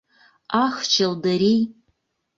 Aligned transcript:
Ах, 0.63 0.77
чылдырий! 0.93 1.61